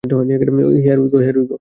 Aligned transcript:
Here 0.03 0.97
we 0.99 1.09
go! 1.11 1.17